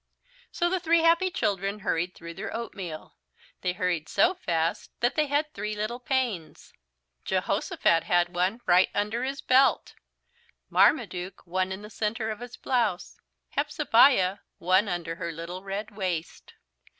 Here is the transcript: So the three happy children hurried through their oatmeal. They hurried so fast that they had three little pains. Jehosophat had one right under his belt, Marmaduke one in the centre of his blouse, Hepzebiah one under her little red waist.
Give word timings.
So 0.51 0.67
the 0.67 0.79
three 0.79 1.01
happy 1.03 1.29
children 1.29 1.81
hurried 1.81 2.15
through 2.15 2.33
their 2.33 2.51
oatmeal. 2.57 3.17
They 3.61 3.73
hurried 3.73 4.09
so 4.09 4.33
fast 4.33 4.89
that 4.99 5.13
they 5.13 5.27
had 5.27 5.53
three 5.53 5.75
little 5.75 5.99
pains. 5.99 6.73
Jehosophat 7.23 8.05
had 8.05 8.33
one 8.33 8.61
right 8.65 8.89
under 8.95 9.23
his 9.23 9.41
belt, 9.41 9.93
Marmaduke 10.71 11.45
one 11.45 11.71
in 11.71 11.83
the 11.83 11.91
centre 11.91 12.31
of 12.31 12.39
his 12.39 12.57
blouse, 12.57 13.17
Hepzebiah 13.55 14.39
one 14.57 14.89
under 14.89 15.17
her 15.17 15.31
little 15.31 15.61
red 15.61 15.91
waist. 15.91 16.55